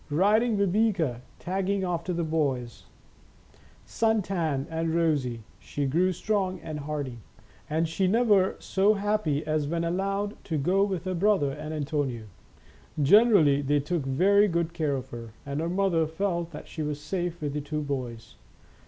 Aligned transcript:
Riding 0.09 0.57
Babieca, 0.57 1.21
tagging 1.37 1.83
after 1.83 2.11
the 2.11 2.23
boys, 2.23 2.85
sun 3.85 4.15
98 4.15 4.15
Our 4.15 4.15
Little 4.15 4.23
Spanish 4.23 4.23
Cousin 4.23 4.23
tanned 4.23 4.67
and 4.89 4.95
rosy, 4.95 5.41
she 5.59 5.85
grew 5.85 6.11
strong 6.11 6.59
and 6.61 6.79
hearty, 6.79 7.19
and 7.69 7.85
was 7.85 7.99
never 7.99 8.55
so 8.57 8.95
happy 8.95 9.45
as 9.45 9.67
when 9.67 9.83
allowed 9.83 10.43
to 10.45 10.57
go 10.57 10.83
with 10.83 11.05
her 11.05 11.13
brother 11.13 11.51
and 11.51 11.71
Antonio. 11.71 12.23
Generally 12.99 13.61
they 13.61 13.79
took 13.79 14.01
very 14.03 14.47
good 14.47 14.73
care 14.73 14.95
of 14.95 15.09
her, 15.09 15.33
and 15.45 15.59
her 15.61 15.69
mother 15.69 16.07
felt 16.07 16.49
that 16.49 16.67
she 16.67 16.81
was 16.81 16.99
safe 16.99 17.39
with 17.39 17.53
the 17.53 17.61
two 17.61 17.81
boys. 17.83 18.37